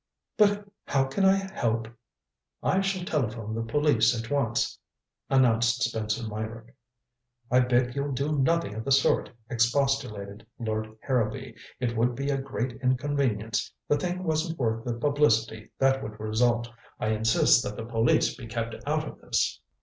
[0.35, 1.87] "But how can I help"
[2.63, 4.79] "I shall telephone the police at once,"
[5.29, 6.75] announced Spencer Meyrick.
[7.51, 11.53] "I beg you'll do nothing of the sort," expostulated Lord Harrowby.
[11.79, 16.67] "It would be a great inconvenience the thing wasn't worth the publicity that would result.
[16.99, 19.59] I insist that the police be kept out of this."